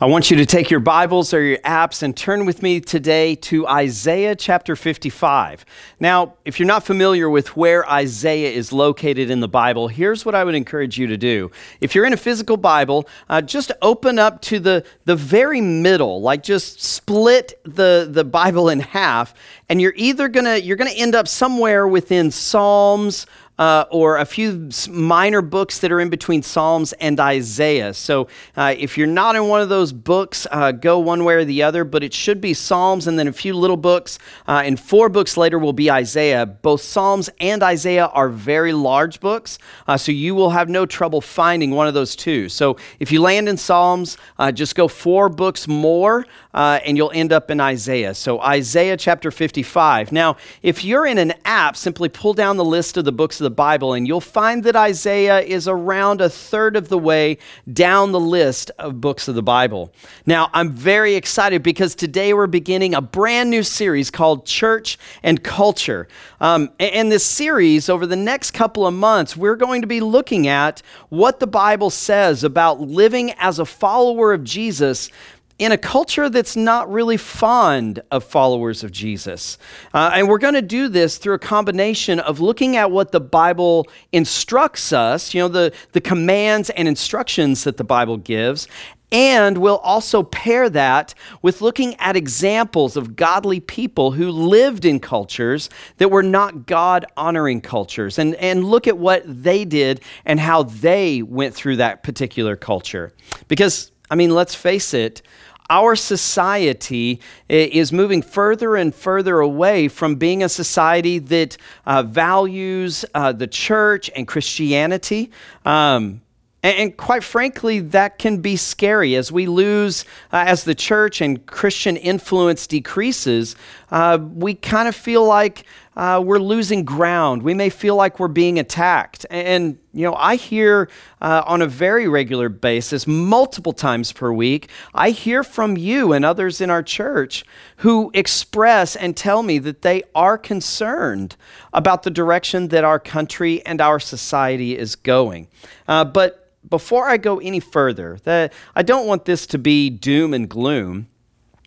[0.00, 3.34] I want you to take your Bibles or your apps and turn with me today
[3.34, 5.64] to Isaiah chapter 55.
[5.98, 10.36] Now, if you're not familiar with where Isaiah is located in the Bible, here's what
[10.36, 11.50] I would encourage you to do.
[11.80, 16.22] If you're in a physical Bible, uh, just open up to the, the very middle,
[16.22, 19.34] like just split the, the Bible in half,
[19.68, 23.26] and you're either gonna you're gonna end up somewhere within Psalms
[23.58, 27.92] uh, or a few minor books that are in between Psalms and Isaiah.
[27.92, 31.44] So uh, if you're not in one of those books, uh, go one way or
[31.44, 34.18] the other, but it should be Psalms and then a few little books.
[34.46, 36.46] Uh, and four books later will be Isaiah.
[36.46, 41.20] Both Psalms and Isaiah are very large books, uh, so you will have no trouble
[41.20, 42.48] finding one of those two.
[42.48, 47.32] So if you land in Psalms, uh, just go four books more and you'll end
[47.32, 48.14] up in Isaiah.
[48.14, 50.10] So, Isaiah chapter 55.
[50.10, 53.44] Now, if you're in an app, simply pull down the list of the books of
[53.44, 57.38] the Bible, and you'll find that Isaiah is around a third of the way
[57.72, 59.92] down the list of books of the Bible.
[60.26, 65.42] Now, I'm very excited because today we're beginning a brand new series called Church and
[65.42, 66.08] Culture.
[66.40, 70.46] Um, and this series, over the next couple of months, we're going to be looking
[70.46, 75.10] at what the Bible says about living as a follower of Jesus
[75.58, 79.58] in a culture that's not really fond of followers of Jesus.
[79.92, 83.20] Uh, and we're going to do this through a combination of looking at what the
[83.20, 88.68] Bible instructs us, you know, the, the commands and instructions that the Bible gives.
[89.10, 95.00] And we'll also pair that with looking at examples of godly people who lived in
[95.00, 100.38] cultures that were not God honoring cultures and, and look at what they did and
[100.38, 103.14] how they went through that particular culture.
[103.48, 105.22] Because, I mean, let's face it,
[105.70, 113.04] our society is moving further and further away from being a society that uh, values
[113.14, 115.30] uh, the church and Christianity.
[115.64, 116.22] Um,
[116.60, 121.46] and, quite frankly, that can be scary as we lose, uh, as the church and
[121.46, 123.54] Christian influence decreases.
[123.92, 125.64] Uh, we kind of feel like
[125.98, 127.42] uh, we're losing ground.
[127.42, 129.26] We may feel like we're being attacked.
[129.30, 130.88] And, you know, I hear
[131.20, 136.24] uh, on a very regular basis, multiple times per week, I hear from you and
[136.24, 137.44] others in our church
[137.78, 141.34] who express and tell me that they are concerned
[141.72, 145.48] about the direction that our country and our society is going.
[145.88, 150.32] Uh, but before I go any further, that I don't want this to be doom
[150.32, 151.08] and gloom.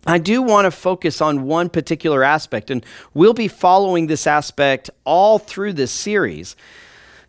[0.06, 4.90] I do want to focus on one particular aspect, and we'll be following this aspect
[5.04, 6.56] all through this series.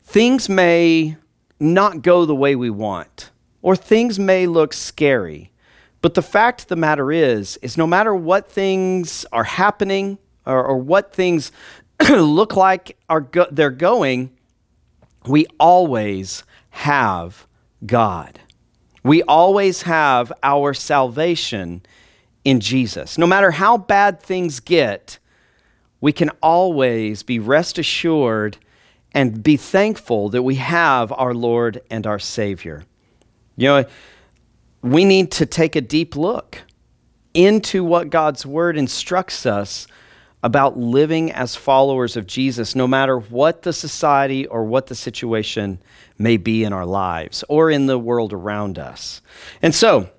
[0.03, 1.17] Things may
[1.59, 3.29] not go the way we want,
[3.61, 5.51] or things may look scary.
[6.01, 10.65] But the fact of the matter is, is no matter what things are happening or,
[10.65, 11.51] or what things
[12.09, 14.31] look like are go- they're going,
[15.27, 17.47] we always have
[17.85, 18.39] God.
[19.03, 21.83] We always have our salvation
[22.43, 23.17] in Jesus.
[23.17, 25.19] No matter how bad things get,
[26.01, 28.57] we can always be rest assured
[29.13, 32.83] and be thankful that we have our Lord and our Savior.
[33.55, 33.85] You know,
[34.81, 36.59] we need to take a deep look
[37.33, 39.87] into what God's Word instructs us
[40.43, 45.79] about living as followers of Jesus, no matter what the society or what the situation
[46.17, 49.21] may be in our lives or in the world around us.
[49.61, 50.09] And so,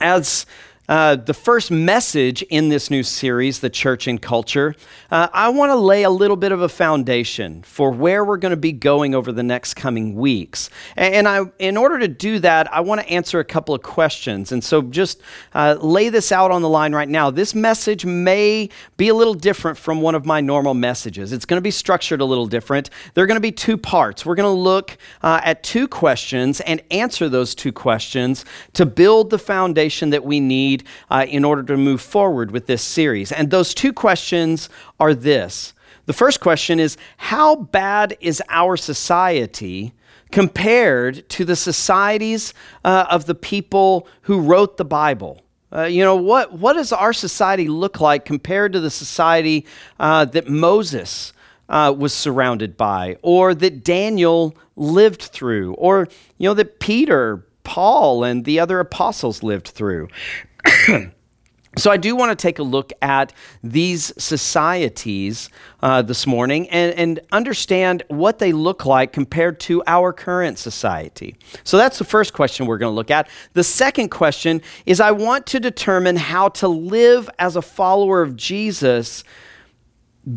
[0.00, 0.46] as
[0.88, 4.74] uh, the first message in this new series, The Church and Culture,
[5.10, 8.50] uh, I want to lay a little bit of a foundation for where we're going
[8.50, 10.68] to be going over the next coming weeks.
[10.96, 14.52] And I, in order to do that, I want to answer a couple of questions.
[14.52, 15.22] And so just
[15.54, 17.30] uh, lay this out on the line right now.
[17.30, 21.32] This message may be a little different from one of my normal messages.
[21.32, 22.90] It's going to be structured a little different.
[23.14, 24.26] There are going to be two parts.
[24.26, 28.44] We're going to look uh, at two questions and answer those two questions
[28.74, 32.66] to build the foundation that we need need uh, in order to move forward with
[32.66, 33.32] this series.
[33.32, 34.68] And those two questions
[34.98, 35.74] are this.
[36.06, 39.92] The first question is How bad is our society
[40.30, 42.54] compared to the societies
[42.84, 45.40] uh, of the people who wrote the Bible?
[45.72, 49.66] Uh, you know, what, what does our society look like compared to the society
[49.98, 51.32] uh, that Moses
[51.68, 56.06] uh, was surrounded by, or that Daniel lived through, or,
[56.38, 60.08] you know, that Peter, Paul, and the other apostles lived through?
[61.76, 63.32] So, I do want to take a look at
[63.64, 65.50] these societies
[65.82, 71.34] uh, this morning and, and understand what they look like compared to our current society.
[71.64, 73.28] So, that's the first question we're going to look at.
[73.54, 78.36] The second question is I want to determine how to live as a follower of
[78.36, 79.24] Jesus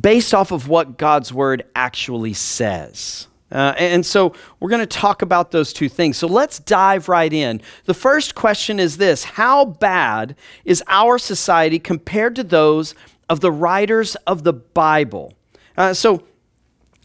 [0.02, 3.28] based off of what God's word actually says.
[3.52, 6.18] Uh, and so we're going to talk about those two things.
[6.18, 7.62] So let's dive right in.
[7.86, 10.36] The first question is this How bad
[10.66, 12.94] is our society compared to those
[13.30, 15.34] of the writers of the Bible?
[15.78, 16.24] Uh, so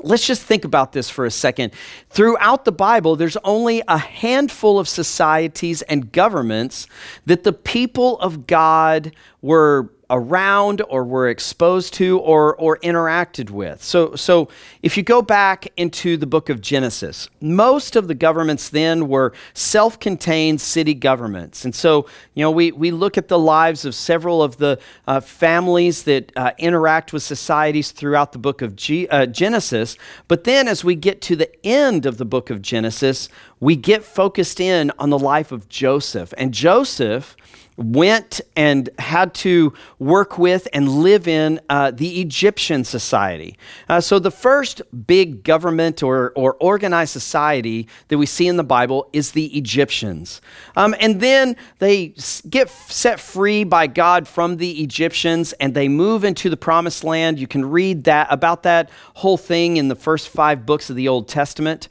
[0.02, 1.72] let's just think about this for a second.
[2.10, 6.86] Throughout the Bible, there's only a handful of societies and governments
[7.26, 13.82] that the people of God were around or were exposed to or, or interacted with.
[13.82, 14.48] So, so
[14.82, 19.32] if you go back into the book of Genesis, most of the governments then were
[19.54, 21.64] self contained city governments.
[21.64, 25.20] And so, you know, we, we look at the lives of several of the uh,
[25.20, 29.96] families that uh, interact with societies throughout the book of G- uh, Genesis.
[30.28, 33.30] But then as we get to the end of the book of Genesis,
[33.60, 36.34] we get focused in on the life of Joseph.
[36.36, 37.34] And Joseph
[37.76, 43.56] went and had to work with and live in uh, the Egyptian society.
[43.88, 48.64] Uh, so, the first big government or, or organized society that we see in the
[48.64, 50.40] Bible is the Egyptians.
[50.76, 52.14] Um, and then they
[52.48, 57.38] get set free by God from the Egyptians and they move into the promised land.
[57.38, 61.08] You can read that about that whole thing in the first five books of the
[61.08, 61.88] Old Testament.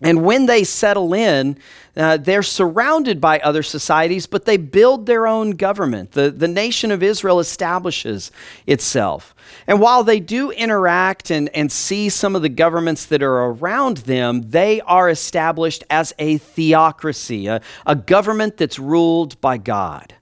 [0.00, 1.58] And when they settle in,
[1.96, 6.12] uh, they're surrounded by other societies, but they build their own government.
[6.12, 8.30] The, the nation of Israel establishes
[8.66, 9.34] itself.
[9.66, 13.98] And while they do interact and, and see some of the governments that are around
[13.98, 20.14] them, they are established as a theocracy, a, a government that's ruled by God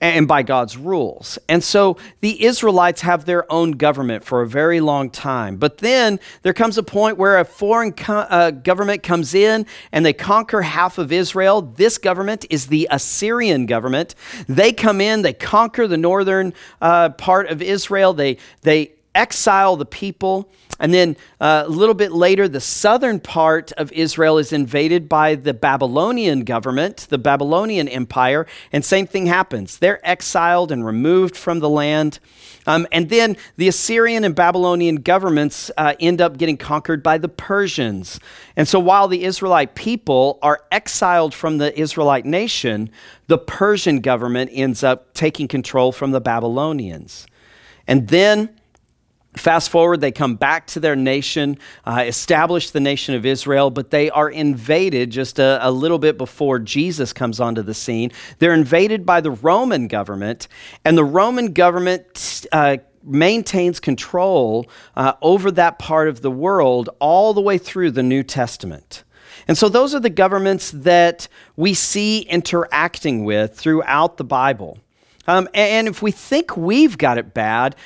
[0.00, 1.38] and by God's rules.
[1.48, 5.56] And so the Israelites have their own government for a very long time.
[5.56, 10.06] But then there comes a point where a foreign co- uh, government comes in and
[10.06, 11.62] they conquer half of Israel.
[11.62, 14.14] This government is the Assyrian government.
[14.48, 19.84] They come in, they conquer the northern uh, part of Israel, they, they exile the
[19.84, 20.50] people.
[20.80, 25.34] And then uh, a little bit later, the southern part of Israel is invaded by
[25.34, 29.78] the Babylonian government, the Babylonian Empire, and same thing happens.
[29.78, 32.20] They're exiled and removed from the land.
[32.68, 37.28] Um, and then the Assyrian and Babylonian governments uh, end up getting conquered by the
[37.28, 38.20] Persians.
[38.54, 42.90] And so while the Israelite people are exiled from the Israelite nation,
[43.26, 47.26] the Persian government ends up taking control from the Babylonians.
[47.88, 48.50] And then
[49.38, 53.90] Fast forward, they come back to their nation, uh, establish the nation of Israel, but
[53.90, 58.10] they are invaded just a, a, little bit before Jesus comes onto the scene.
[58.38, 60.48] They're invaded by the Roman government,
[60.84, 67.32] and the Roman government uh, maintains control uh, over that part of the world all
[67.32, 69.04] the way through the New Testament.
[69.46, 74.78] And so, those are the governments that we see interacting with throughout the Bible.
[75.28, 77.76] Um, and if we think we've got it bad,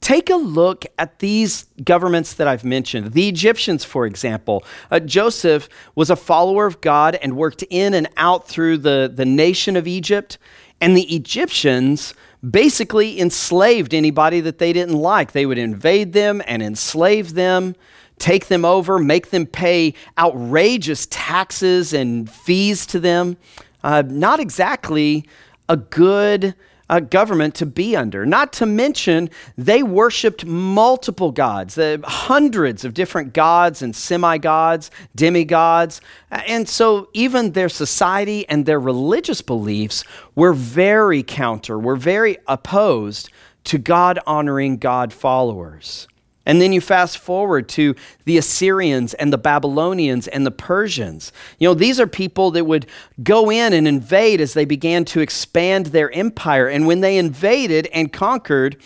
[0.00, 3.12] Take a look at these governments that I've mentioned.
[3.12, 4.64] The Egyptians, for example.
[4.90, 9.26] Uh, Joseph was a follower of God and worked in and out through the, the
[9.26, 10.38] nation of Egypt.
[10.80, 12.14] And the Egyptians
[12.48, 15.32] basically enslaved anybody that they didn't like.
[15.32, 17.76] They would invade them and enslave them,
[18.18, 23.36] take them over, make them pay outrageous taxes and fees to them.
[23.84, 25.26] Uh, not exactly
[25.68, 26.54] a good
[26.90, 28.26] uh, government to be under.
[28.26, 34.90] Not to mention, they worshiped multiple gods, uh, hundreds of different gods and semi gods,
[35.14, 36.00] demigods.
[36.30, 40.02] And so, even their society and their religious beliefs
[40.34, 43.30] were very counter, were very opposed
[43.64, 46.08] to God honoring God followers.
[46.46, 47.94] And then you fast forward to
[48.24, 51.32] the Assyrians and the Babylonians and the Persians.
[51.58, 52.86] You know, these are people that would
[53.22, 56.66] go in and invade as they began to expand their empire.
[56.66, 58.78] And when they invaded and conquered,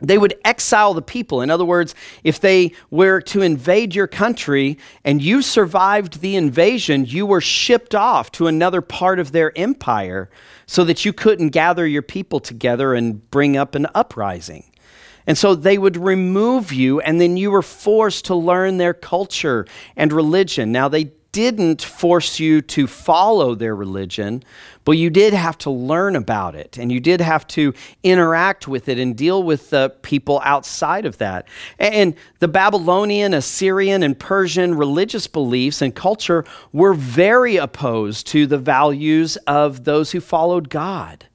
[0.00, 1.42] they would exile the people.
[1.42, 1.94] In other words,
[2.24, 7.94] if they were to invade your country and you survived the invasion, you were shipped
[7.94, 10.30] off to another part of their empire
[10.66, 14.64] so that you couldn't gather your people together and bring up an uprising.
[15.30, 19.64] And so they would remove you, and then you were forced to learn their culture
[19.94, 20.72] and religion.
[20.72, 24.42] Now, they didn't force you to follow their religion,
[24.84, 27.72] but you did have to learn about it and you did have to
[28.02, 31.46] interact with it and deal with the people outside of that.
[31.78, 38.58] And the Babylonian, Assyrian, and Persian religious beliefs and culture were very opposed to the
[38.58, 41.26] values of those who followed God.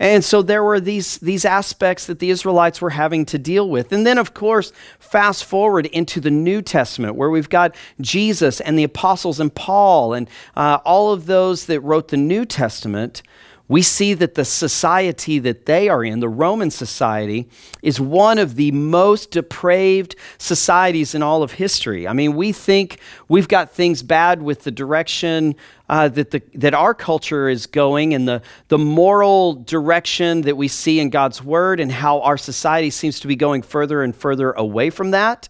[0.00, 3.90] And so there were these, these aspects that the Israelites were having to deal with.
[3.92, 8.78] And then, of course, fast forward into the New Testament, where we've got Jesus and
[8.78, 13.22] the apostles and Paul and uh, all of those that wrote the New Testament.
[13.68, 17.48] we see that the society that they are in, the Roman society,
[17.82, 22.08] is one of the most depraved societies in all of history.
[22.08, 25.54] I mean, we think we've got things bad with the direction
[25.88, 30.68] uh, that, the, that our culture is going and the, the moral direction that we
[30.68, 34.52] see in God's Word and how our society seems to be going further and further
[34.52, 35.48] away from that.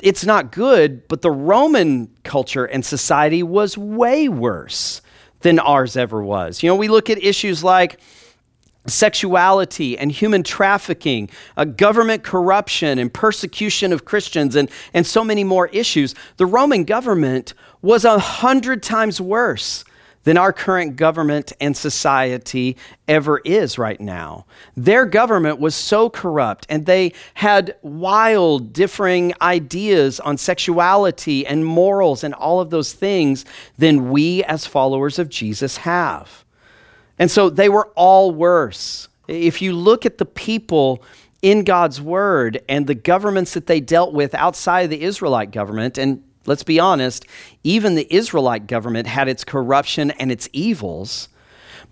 [0.00, 5.00] It's not good, but the Roman culture and society was way worse
[5.40, 6.62] than ours ever was.
[6.62, 8.00] You know, we look at issues like
[8.86, 15.44] sexuality and human trafficking, uh, government corruption and persecution of Christians, and, and so many
[15.44, 16.14] more issues.
[16.36, 19.84] The Roman government was a hundred times worse
[20.26, 22.76] than our current government and society
[23.06, 24.44] ever is right now.
[24.76, 32.24] Their government was so corrupt and they had wild, differing ideas on sexuality and morals
[32.24, 33.44] and all of those things
[33.78, 36.44] than we as followers of Jesus have.
[37.18, 39.08] And so they were all worse.
[39.28, 41.02] If you look at the people
[41.42, 45.98] in God's word and the governments that they dealt with outside of the Israelite government,
[45.98, 47.26] and Let's be honest,
[47.64, 51.28] even the Israelite government had its corruption and its evils.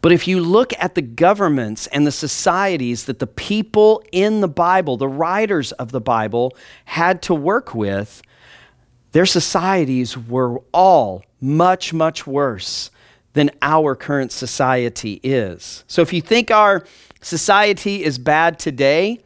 [0.00, 4.48] But if you look at the governments and the societies that the people in the
[4.48, 8.22] Bible, the writers of the Bible, had to work with,
[9.12, 12.90] their societies were all much, much worse
[13.34, 15.84] than our current society is.
[15.86, 16.84] So if you think our
[17.20, 19.20] society is bad today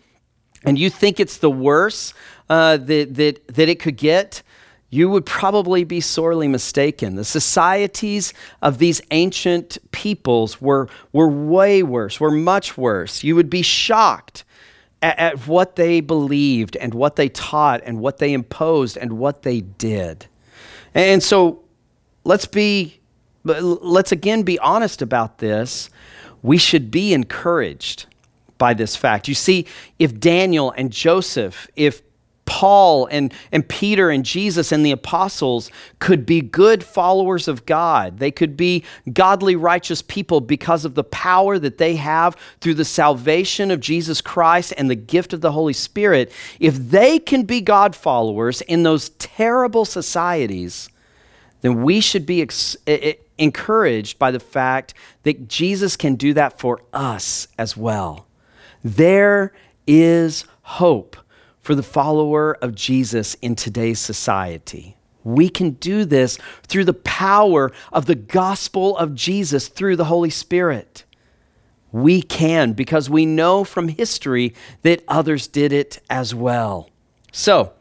[0.65, 2.15] and you think it's the worst
[2.49, 4.43] uh, that, that, that it could get,
[4.91, 7.17] you would probably be sorely mistaken.
[7.17, 13.23] The societies of these ancient peoples were, were way worse, were much worse.
[13.23, 14.45] You would be shocked
[15.03, 19.43] at, at what they believed and what they taught and what they imposed and what
[19.43, 20.27] they did.
[20.95, 21.63] And so
[22.25, 22.99] let's be,
[23.45, 25.91] let's again be honest about this.
[26.43, 28.07] We should be encouraged
[28.59, 29.29] by this fact.
[29.29, 29.67] You see,
[29.99, 32.03] if Daniel and Joseph, if
[32.49, 38.21] Paul and, and Peter and Jesus and the apostles could be good followers of God.
[38.21, 42.87] They could be godly, righteous people because of the power that they have through the
[42.87, 46.33] salvation of Jesus Christ and the gift of the Holy Spirit.
[46.59, 50.89] If they can be God followers in those terrible societies,
[51.61, 56.35] then we should be ex- eh, eh, encouraged by the fact that Jesus can do
[56.35, 58.27] that for us as well.
[58.85, 59.53] There
[59.87, 61.17] is hope
[61.61, 64.97] for the follower of Jesus in today's society.
[65.25, 70.31] We can do this through the power of the gospel of Jesus through the Holy
[70.31, 71.05] Spirit.
[71.93, 76.91] We can because we know from history that others did it as well.
[77.33, 77.73] So,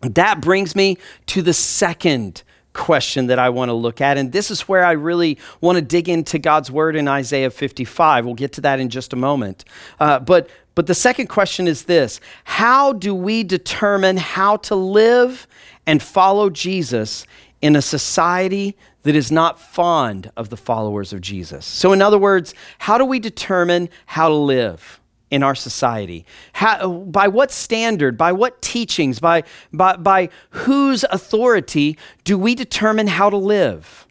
[0.00, 2.42] that brings me to the second
[2.74, 4.18] question that I want to look at.
[4.18, 8.26] And this is where I really want to dig into God's word in Isaiah 55.
[8.26, 9.64] We'll get to that in just a moment.
[9.98, 15.46] Uh, but but the second question is this How do we determine how to live
[15.86, 17.26] and follow Jesus
[17.62, 21.64] in a society that is not fond of the followers of Jesus?
[21.64, 25.00] So, in other words, how do we determine how to live?
[25.34, 26.24] In our society?
[26.52, 33.08] How, by what standard, by what teachings, by, by, by whose authority do we determine
[33.08, 34.06] how to live?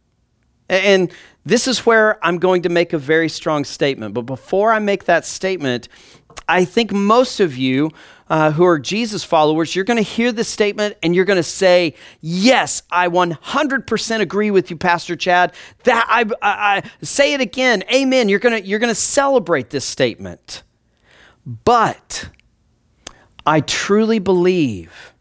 [0.67, 1.11] And
[1.45, 4.13] this is where I'm going to make a very strong statement.
[4.13, 5.87] But before I make that statement,
[6.47, 7.91] I think most of you
[8.29, 11.43] uh, who are Jesus followers, you're going to hear this statement and you're going to
[11.43, 15.53] say, Yes, I 100% agree with you, Pastor Chad.
[15.83, 17.83] That I, I, I say it again.
[17.93, 18.29] Amen.
[18.29, 20.63] You're going to you're going to celebrate this statement.
[21.45, 22.29] But
[23.45, 25.13] I truly believe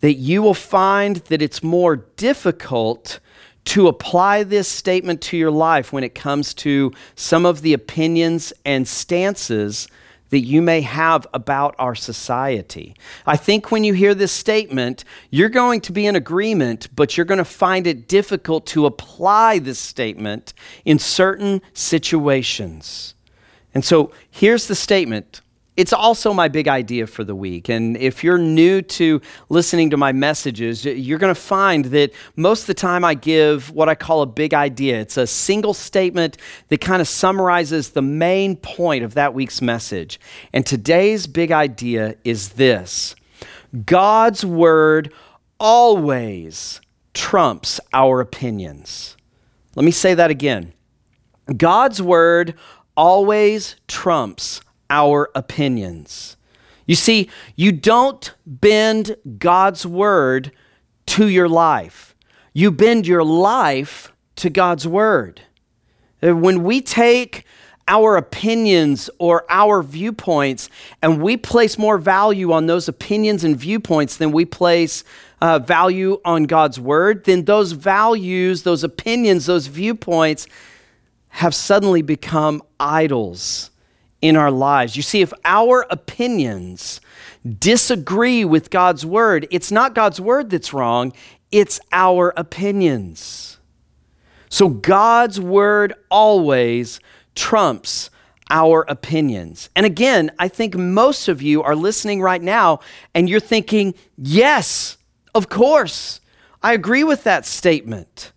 [0.00, 3.20] that you will find that it's more difficult
[3.66, 8.52] to apply this statement to your life when it comes to some of the opinions
[8.64, 9.88] and stances
[10.30, 12.94] that you may have about our society.
[13.26, 17.26] I think when you hear this statement, you're going to be in agreement, but you're
[17.26, 23.14] going to find it difficult to apply this statement in certain situations.
[23.74, 25.42] And so here's the statement
[25.76, 27.68] it's also my big idea for the week.
[27.68, 32.62] And if you're new to listening to my messages, you're going to find that most
[32.62, 35.00] of the time I give what I call a big idea.
[35.00, 36.36] It's a single statement
[36.68, 40.20] that kind of summarizes the main point of that week's message.
[40.52, 43.14] And today's big idea is this
[43.86, 45.12] God's word
[45.58, 46.80] always
[47.14, 49.16] trumps our opinions.
[49.76, 50.72] Let me say that again.
[51.56, 52.54] God's word
[52.96, 56.36] always trumps our opinions.
[56.86, 60.52] You see, you don't bend God's word
[61.06, 62.14] to your life,
[62.52, 65.42] you bend your life to God's word.
[66.20, 67.46] When we take
[67.88, 70.68] our opinions or our viewpoints,
[71.02, 75.02] and we place more value on those opinions and viewpoints than we place
[75.40, 80.46] uh, value on God's word, then those values, those opinions, those viewpoints
[81.28, 83.70] have suddenly become idols
[84.22, 84.96] in our lives.
[84.96, 87.00] You see, if our opinions
[87.58, 91.12] disagree with God's word, it's not God's word that's wrong,
[91.50, 93.58] it's our opinions.
[94.48, 97.00] So God's word always
[97.34, 98.10] trumps
[98.50, 99.70] our opinions.
[99.76, 102.80] And again, I think most of you are listening right now
[103.14, 104.96] and you're thinking, yes,
[105.34, 106.20] of course,
[106.62, 108.32] I agree with that statement.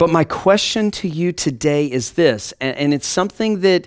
[0.00, 3.86] But my question to you today is this, and, and it's something that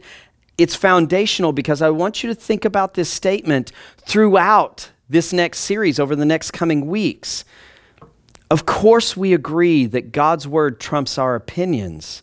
[0.60, 6.00] it's foundational because I want you to think about this statement throughout this next series
[6.00, 7.46] over the next coming weeks.
[8.52, 12.22] Of course, we agree that God's word trumps our opinions,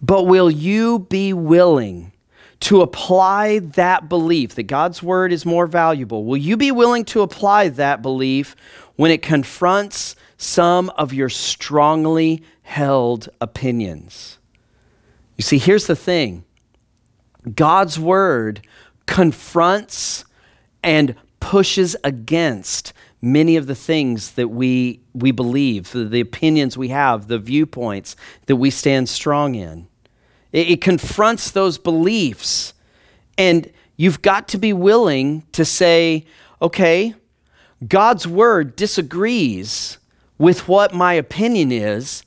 [0.00, 2.12] but will you be willing
[2.60, 6.24] to apply that belief that God's word is more valuable?
[6.24, 8.56] Will you be willing to apply that belief
[8.96, 14.38] when it confronts some of your strongly held opinions?
[15.36, 16.44] You see, here's the thing
[17.54, 18.66] God's word
[19.06, 20.24] confronts
[20.82, 27.28] and pushes against many of the things that we, we believe, the opinions we have,
[27.28, 29.86] the viewpoints that we stand strong in.
[30.50, 32.74] It, it confronts those beliefs.
[33.38, 36.26] And you've got to be willing to say,
[36.60, 37.14] okay,
[37.86, 39.98] God's word disagrees
[40.42, 42.24] with what my opinion is,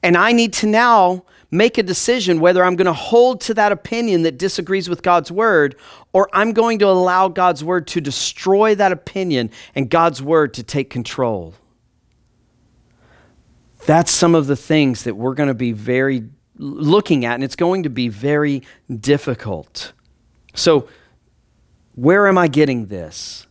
[0.00, 3.72] and I need to now make a decision whether I'm going to hold to that
[3.72, 5.74] opinion that disagrees with God's word
[6.12, 10.62] or I'm going to allow God's word to destroy that opinion and God's word to
[10.62, 11.54] take control.
[13.84, 16.22] That's some of the things that we're going to be very
[16.58, 19.92] looking at, and it's going to be very difficult.
[20.54, 20.88] So,
[21.96, 23.48] where am I getting this?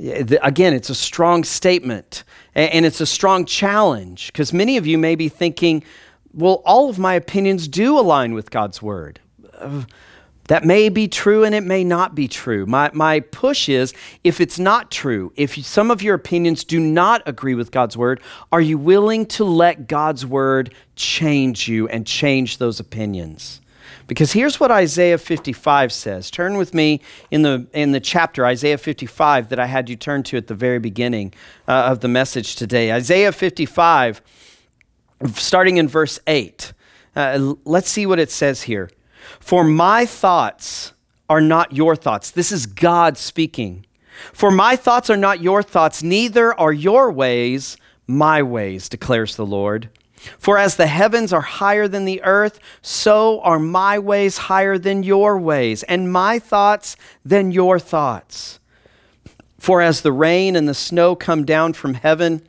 [0.00, 5.14] Again, it's a strong statement and it's a strong challenge because many of you may
[5.14, 5.84] be thinking,
[6.32, 9.20] well, all of my opinions do align with God's word.
[9.58, 9.82] Uh,
[10.50, 12.66] that may be true and it may not be true.
[12.66, 17.22] My, my push is if it's not true, if some of your opinions do not
[17.26, 22.58] agree with God's word, are you willing to let God's word change you and change
[22.58, 23.59] those opinions?
[24.10, 26.32] Because here's what Isaiah 55 says.
[26.32, 30.24] Turn with me in the, in the chapter, Isaiah 55, that I had you turn
[30.24, 31.32] to at the very beginning
[31.68, 32.92] uh, of the message today.
[32.92, 34.20] Isaiah 55
[35.34, 36.72] starting in verse 8.
[37.14, 38.90] Uh, let's see what it says here.
[39.38, 40.92] For my thoughts
[41.28, 42.32] are not your thoughts.
[42.32, 43.86] This is God speaking.
[44.32, 47.76] For my thoughts are not your thoughts, neither are your ways
[48.08, 49.88] my ways, declares the Lord.
[50.38, 55.02] For as the heavens are higher than the earth, so are my ways higher than
[55.02, 58.60] your ways, and my thoughts than your thoughts.
[59.58, 62.42] For as the rain and the snow come down from heaven,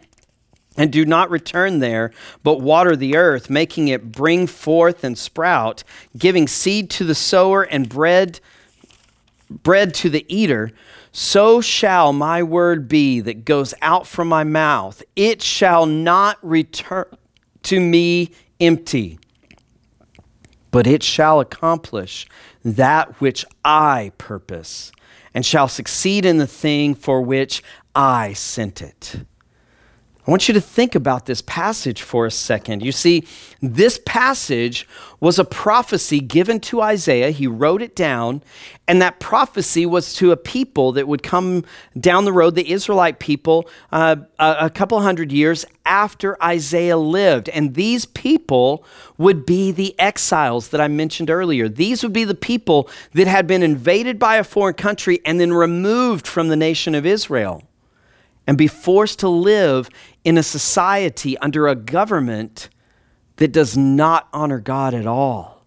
[0.78, 2.12] and do not return there,
[2.44, 5.84] but water the earth, making it bring forth and sprout,
[6.18, 8.40] giving seed to the sower and bread
[9.64, 10.72] bread to the eater,
[11.12, 15.04] so shall my word be that goes out from my mouth.
[15.16, 17.06] It shall not return
[17.64, 19.20] to me empty,
[20.72, 22.28] but it shall accomplish
[22.64, 24.92] that which I purpose,
[25.34, 27.64] and shall succeed in the thing for which
[27.96, 29.18] I sent it.
[30.26, 32.84] I want you to think about this passage for a second.
[32.84, 33.26] You see,
[33.60, 34.88] this passage
[35.20, 37.32] was a prophecy given to Isaiah.
[37.32, 38.44] He wrote it down,
[38.88, 41.66] and that prophecy was to a people that would come
[42.00, 47.50] down the road, the Israelite people, uh, a, a couple hundred years after Isaiah lived.
[47.50, 48.86] And these people
[49.18, 51.68] would be the exiles that I mentioned earlier.
[51.68, 55.52] These would be the people that had been invaded by a foreign country and then
[55.52, 57.64] removed from the nation of Israel
[58.52, 59.90] and be forced to live
[60.26, 62.68] in a society under a government
[63.38, 65.66] that does not honor God at all.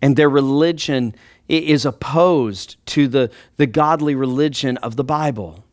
[0.00, 1.16] And their religion
[1.48, 5.64] is opposed to the, the godly religion of the Bible.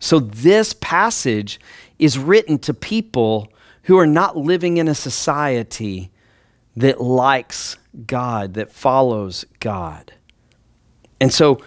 [0.00, 1.60] So, this passage
[1.98, 3.52] is written to people
[3.82, 6.10] who are not living in a society
[6.78, 7.76] that likes
[8.06, 10.14] God, that follows God.
[11.20, 11.60] And so,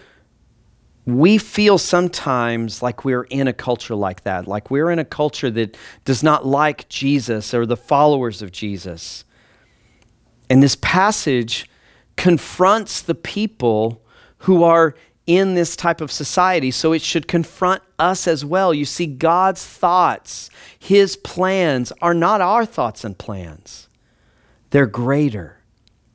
[1.05, 5.49] we feel sometimes like we're in a culture like that, like we're in a culture
[5.49, 9.25] that does not like Jesus or the followers of Jesus.
[10.49, 11.69] And this passage
[12.17, 14.03] confronts the people
[14.39, 18.73] who are in this type of society, so it should confront us as well.
[18.73, 23.87] You see, God's thoughts, His plans are not our thoughts and plans,
[24.71, 25.60] they're greater.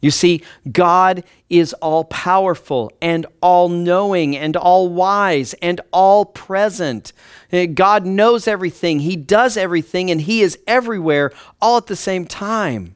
[0.07, 7.13] You see, God is all powerful and all knowing and all wise and all present.
[7.51, 12.25] Eh, God knows everything, He does everything, and He is everywhere all at the same
[12.25, 12.95] time.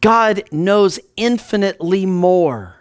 [0.00, 2.76] God knows infinitely more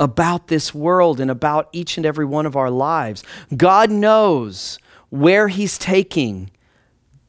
[0.00, 3.22] about this world and about each and every one of our lives.
[3.56, 6.50] God knows where He's taking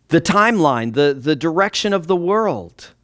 [0.07, 2.95] the timeline, the, the direction of the world.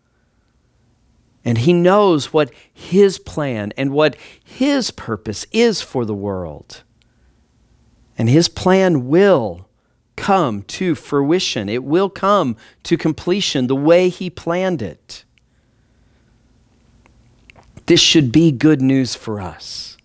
[1.45, 6.84] And he knows what his plan and what his purpose is for the world.
[8.17, 9.69] And his plan will
[10.15, 15.23] come to fruition, it will come to completion the way he planned it.
[17.86, 19.97] This should be good news for us.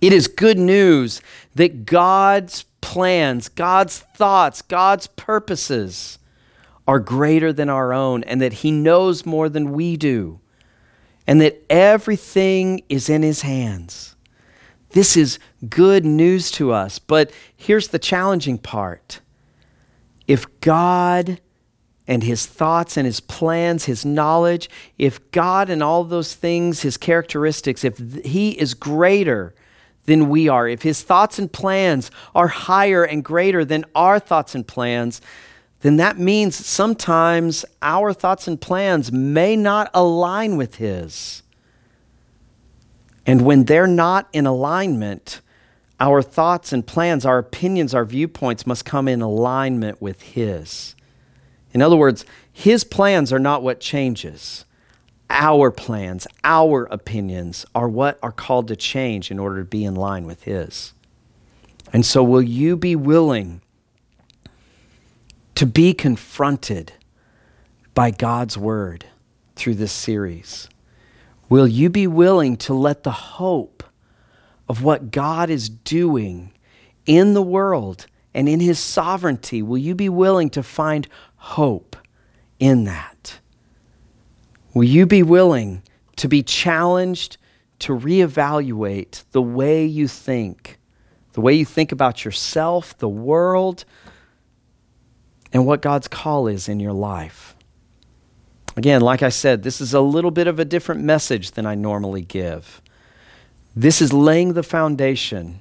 [0.00, 1.20] It is good news
[1.54, 6.18] that God's plans, God's thoughts, God's purposes
[6.88, 10.39] are greater than our own and that He knows more than we do
[11.30, 14.16] and that everything is in His hands.
[14.88, 15.38] This is
[15.68, 16.98] good news to us.
[16.98, 19.20] But here's the challenging part
[20.26, 21.40] if God
[22.08, 26.96] and his thoughts and his plans, his knowledge, if God and all those things, his
[26.96, 29.54] characteristics, if he is greater
[30.06, 34.56] than we are, if his thoughts and plans are higher and greater than our thoughts
[34.56, 35.20] and plans,
[35.80, 41.42] then that means sometimes our thoughts and plans may not align with His.
[43.26, 45.40] And when they're not in alignment,
[45.98, 50.94] our thoughts and plans, our opinions, our viewpoints must come in alignment with His.
[51.72, 54.66] In other words, His plans are not what changes.
[55.30, 59.94] Our plans, our opinions are what are called to change in order to be in
[59.94, 60.92] line with His.
[61.92, 63.62] And so, will you be willing
[65.60, 66.90] to be confronted
[67.92, 69.04] by God's word
[69.56, 70.70] through this series?
[71.50, 73.82] Will you be willing to let the hope
[74.70, 76.54] of what God is doing
[77.04, 81.94] in the world and in his sovereignty, will you be willing to find hope
[82.58, 83.38] in that?
[84.72, 85.82] Will you be willing
[86.16, 87.36] to be challenged
[87.80, 90.78] to reevaluate the way you think,
[91.34, 93.84] the way you think about yourself, the world,
[95.52, 97.56] and what God's call is in your life.
[98.76, 101.74] Again, like I said, this is a little bit of a different message than I
[101.74, 102.80] normally give.
[103.74, 105.60] This is laying the foundation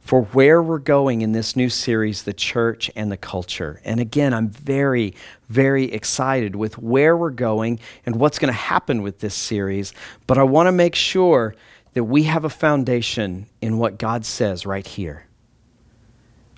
[0.00, 3.80] for where we're going in this new series, The Church and the Culture.
[3.84, 5.14] And again, I'm very,
[5.48, 9.92] very excited with where we're going and what's going to happen with this series.
[10.28, 11.56] But I want to make sure
[11.94, 15.26] that we have a foundation in what God says right here.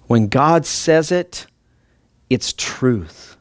[0.08, 1.46] When God says it,
[2.30, 3.36] it's truth.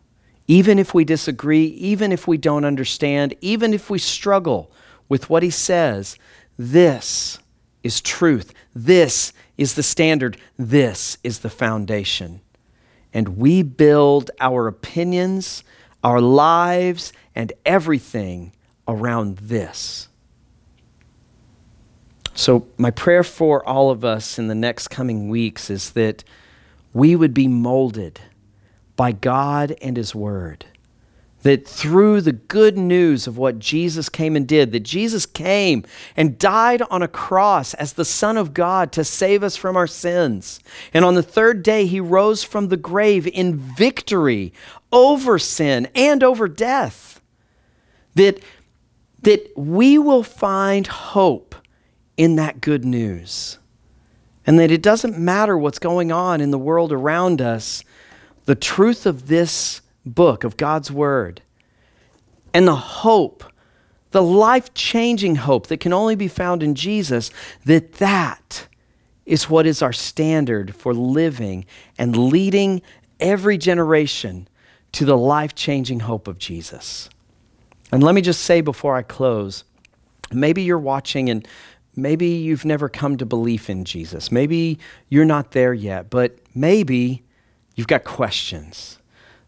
[0.48, 4.72] Even if we disagree, even if we don't understand, even if we struggle
[5.10, 6.18] with what he says,
[6.58, 7.40] this
[7.84, 8.54] is truth.
[8.74, 10.38] This is the standard.
[10.58, 12.42] This is the foundation.
[13.14, 15.64] And we build our opinions,
[16.04, 18.54] our lives, and everything
[18.88, 20.08] around this.
[22.34, 26.24] So, my prayer for all of us in the next coming weeks is that
[26.94, 28.22] we would be molded
[28.98, 30.66] by God and His Word.
[31.44, 35.86] That through the good news of what Jesus came and did, that Jesus came
[36.18, 39.88] and died on a cross as the Son of God to save us from our
[39.88, 40.60] sins.
[40.94, 44.52] And on the third day, He rose from the grave in victory
[44.92, 47.22] over sin and over death.
[48.16, 48.44] That,
[49.22, 51.56] that we will find hope
[52.18, 53.60] in that good news.
[54.46, 57.84] And that it doesn't matter what's going on in the world around us
[58.48, 61.42] the truth of this book, of God's Word,
[62.54, 63.44] and the hope,
[64.12, 67.30] the life changing hope that can only be found in Jesus,
[67.66, 68.68] that that
[69.26, 71.66] is what is our standard for living
[71.98, 72.82] and leading
[73.20, 74.48] every generation
[74.94, 77.10] to the life changing hope of Jesus.
[77.92, 79.66] And let me just say before I close
[80.32, 81.46] maybe you're watching and
[81.96, 84.32] maybe you've never come to belief in Jesus.
[84.32, 84.80] Maybe
[85.10, 87.24] you're not there yet, but maybe
[87.78, 89.00] you've got questions.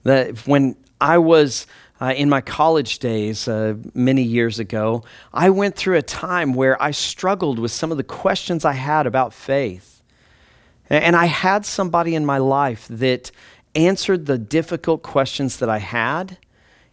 [0.03, 1.67] That when I was
[1.99, 6.81] uh, in my college days uh, many years ago, I went through a time where
[6.81, 10.01] I struggled with some of the questions I had about faith.
[10.89, 13.31] And I had somebody in my life that
[13.75, 16.37] answered the difficult questions that I had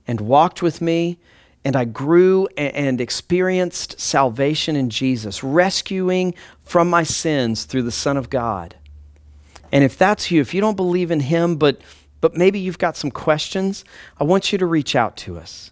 [0.06, 1.18] and walked with me.
[1.64, 8.16] And I grew and experienced salvation in Jesus, rescuing from my sins through the Son
[8.16, 8.76] of God.
[9.76, 11.82] And if that's you, if you don't believe in Him, but,
[12.22, 13.84] but maybe you've got some questions,
[14.18, 15.70] I want you to reach out to us.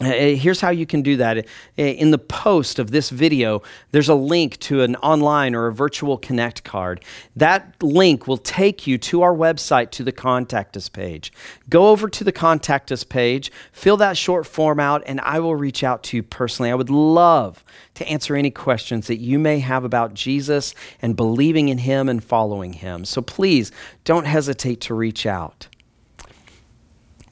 [0.00, 1.38] Uh, here's how you can do that.
[1.38, 1.42] Uh,
[1.76, 6.16] in the post of this video, there's a link to an online or a virtual
[6.16, 7.04] connect card.
[7.36, 11.30] That link will take you to our website to the contact us page.
[11.68, 15.56] Go over to the contact us page, fill that short form out, and I will
[15.56, 16.70] reach out to you personally.
[16.70, 17.62] I would love
[17.96, 22.24] to answer any questions that you may have about Jesus and believing in Him and
[22.24, 23.04] following Him.
[23.04, 23.70] So please
[24.04, 25.68] don't hesitate to reach out.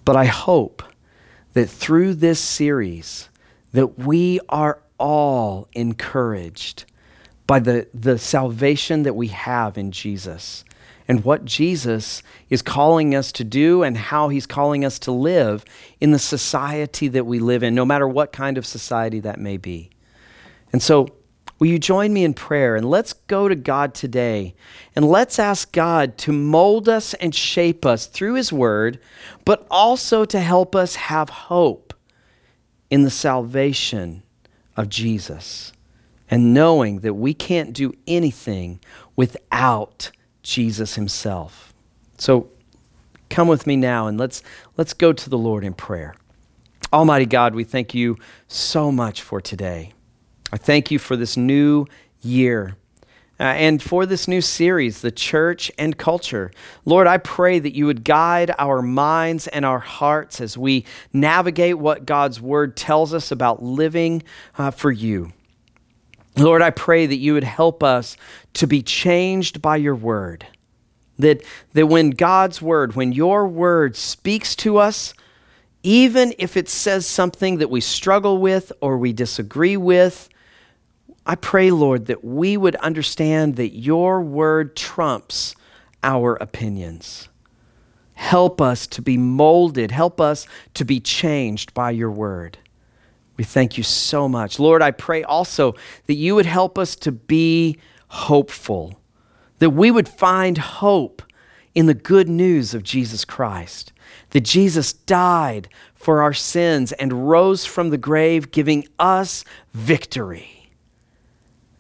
[0.05, 0.83] But I hope
[1.59, 3.29] that through this series
[3.73, 6.85] that we are all encouraged
[7.49, 10.65] by the, the salvation that we have in Jesus
[11.09, 15.65] and what Jesus is calling us to do and how he's calling us to live
[16.01, 19.57] in the society that we live in, no matter what kind of society that may
[19.57, 19.91] be.
[20.73, 21.09] And so,
[21.59, 24.55] will you join me in prayer and let's go to God today
[24.95, 28.99] and let's ask God to mold us and shape us through his word,
[29.45, 31.95] but also to help us have hope
[32.91, 34.23] in the salvation
[34.77, 35.73] of Jesus
[36.31, 38.81] and knowing that we can't do anything
[39.17, 40.11] without
[40.43, 41.75] Jesus himself.
[42.19, 42.51] So
[43.31, 44.43] come with me now and let's
[44.77, 46.15] let's go to the Lord in prayer.
[46.93, 48.17] Almighty God, we thank you
[48.47, 49.93] so much for today.
[50.53, 51.87] I thank you for this new
[52.23, 52.77] year.
[53.41, 56.51] Uh, and for this new series, The Church and Culture.
[56.85, 61.79] Lord, I pray that you would guide our minds and our hearts as we navigate
[61.79, 64.25] what God's Word tells us about living
[64.57, 65.33] uh, for you.
[66.37, 68.17] Lord, I pray that you would help us
[68.55, 70.45] to be changed by your Word.
[71.21, 75.15] That, that when God's Word, when your Word speaks to us,
[75.85, 80.29] even if it says something that we struggle with or we disagree with,
[81.29, 85.55] I pray, Lord, that we would understand that your word trumps
[86.03, 87.29] our opinions.
[88.15, 92.57] Help us to be molded, help us to be changed by your word.
[93.37, 94.59] We thank you so much.
[94.59, 95.75] Lord, I pray also
[96.07, 98.99] that you would help us to be hopeful,
[99.59, 101.23] that we would find hope
[101.75, 103.93] in the good news of Jesus Christ,
[104.31, 110.58] that Jesus died for our sins and rose from the grave, giving us victory.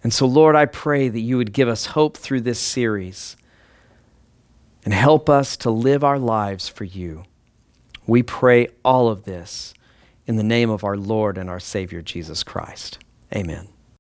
[0.03, 3.37] And so, Lord, I pray that you would give us hope through this series
[4.85, 7.25] and help us to live our lives for you.
[8.07, 9.75] We pray all of this
[10.27, 12.99] in the name of our Lord and our Savior, Jesus Christ.
[13.35, 13.69] Amen.